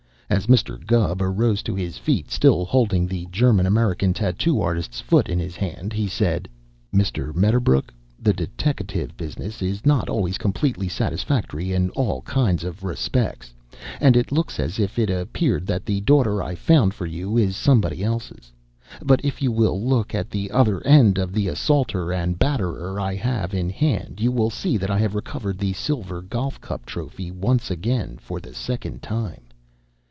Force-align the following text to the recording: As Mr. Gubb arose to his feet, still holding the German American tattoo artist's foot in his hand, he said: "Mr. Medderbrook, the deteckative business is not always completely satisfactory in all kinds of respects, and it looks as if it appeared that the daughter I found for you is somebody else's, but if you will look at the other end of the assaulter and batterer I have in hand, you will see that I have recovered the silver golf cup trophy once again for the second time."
As 0.31 0.47
Mr. 0.47 0.79
Gubb 0.87 1.21
arose 1.21 1.61
to 1.63 1.75
his 1.75 1.97
feet, 1.97 2.31
still 2.31 2.63
holding 2.63 3.05
the 3.05 3.27
German 3.33 3.65
American 3.65 4.13
tattoo 4.13 4.61
artist's 4.61 5.01
foot 5.01 5.27
in 5.27 5.39
his 5.39 5.57
hand, 5.57 5.91
he 5.91 6.07
said: 6.07 6.47
"Mr. 6.95 7.35
Medderbrook, 7.35 7.93
the 8.17 8.31
deteckative 8.31 9.17
business 9.17 9.61
is 9.61 9.85
not 9.85 10.07
always 10.07 10.37
completely 10.37 10.87
satisfactory 10.87 11.73
in 11.73 11.89
all 11.91 12.21
kinds 12.21 12.63
of 12.63 12.85
respects, 12.85 13.53
and 13.99 14.15
it 14.15 14.31
looks 14.31 14.57
as 14.57 14.79
if 14.79 14.97
it 14.97 15.09
appeared 15.09 15.67
that 15.67 15.85
the 15.85 15.99
daughter 15.99 16.41
I 16.41 16.55
found 16.55 16.93
for 16.93 17.05
you 17.05 17.35
is 17.35 17.57
somebody 17.57 18.01
else's, 18.01 18.53
but 19.03 19.19
if 19.25 19.41
you 19.41 19.51
will 19.51 19.83
look 19.83 20.15
at 20.15 20.29
the 20.29 20.49
other 20.51 20.81
end 20.87 21.17
of 21.17 21.33
the 21.33 21.49
assaulter 21.49 22.13
and 22.13 22.39
batterer 22.39 23.01
I 23.01 23.15
have 23.15 23.53
in 23.53 23.69
hand, 23.69 24.21
you 24.21 24.31
will 24.31 24.49
see 24.49 24.77
that 24.77 24.89
I 24.89 24.99
have 24.99 25.13
recovered 25.13 25.57
the 25.57 25.73
silver 25.73 26.21
golf 26.21 26.61
cup 26.61 26.85
trophy 26.85 27.31
once 27.31 27.69
again 27.69 28.17
for 28.17 28.39
the 28.39 28.53
second 28.53 29.01
time." 29.01 29.41